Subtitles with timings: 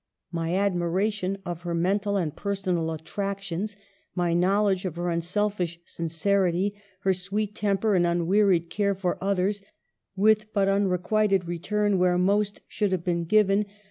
[0.31, 3.77] My admiration of her mental and personal attractions,
[4.15, 9.61] my knowledge of her unselfish sincerity, her sweet temper, and unwearied care for others,
[10.15, 13.67] with but unrequited return where most should have been given